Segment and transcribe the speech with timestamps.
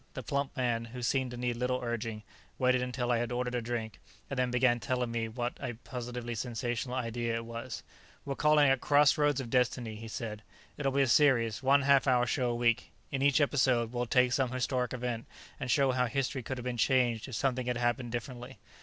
[0.15, 2.23] The plump man, who seemed to need little urging,
[2.57, 3.99] waited until I had ordered a drink
[4.31, 7.83] and then began telling me what a positively sensational idea it was.
[8.25, 10.41] "We're calling it Crossroads of Destiny," he said.
[10.75, 14.33] "It'll be a series, one half hour show a week; in each episode, we'll take
[14.33, 15.27] some historic event
[15.59, 18.57] and show how history could have been changed if something had happened differently.